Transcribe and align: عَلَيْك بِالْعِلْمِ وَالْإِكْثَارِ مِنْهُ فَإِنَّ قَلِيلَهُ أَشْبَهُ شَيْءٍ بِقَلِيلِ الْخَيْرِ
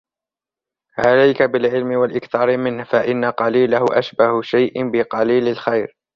عَلَيْك 0.97 1.41
بِالْعِلْمِ 1.43 1.91
وَالْإِكْثَارِ 1.91 2.57
مِنْهُ 2.57 2.83
فَإِنَّ 2.83 3.25
قَلِيلَهُ 3.25 3.85
أَشْبَهُ 3.91 4.41
شَيْءٍ 4.41 4.83
بِقَلِيلِ 4.91 5.47
الْخَيْرِ 5.47 5.95